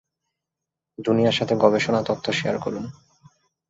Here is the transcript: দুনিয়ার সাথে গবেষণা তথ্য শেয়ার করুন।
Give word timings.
দুনিয়ার 0.99 1.37
সাথে 1.39 1.53
গবেষণা 1.55 2.01
তথ্য 2.03 2.25
শেয়ার 2.33 2.57
করুন। 2.59 2.83